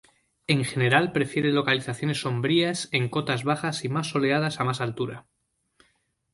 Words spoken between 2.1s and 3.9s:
sombrías en cotas bajas y